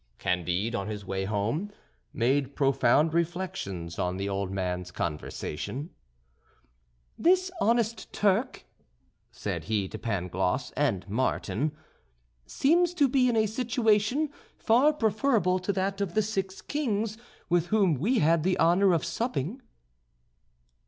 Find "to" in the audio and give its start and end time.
9.89-9.99, 12.95-13.07, 15.59-15.71